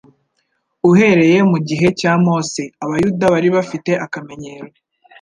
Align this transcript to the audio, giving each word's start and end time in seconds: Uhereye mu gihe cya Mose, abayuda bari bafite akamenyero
Uhereye 0.89 1.37
mu 1.51 1.57
gihe 1.67 1.87
cya 1.99 2.13
Mose, 2.25 2.63
abayuda 2.83 3.23
bari 3.33 3.49
bafite 3.55 3.91
akamenyero 4.05 4.67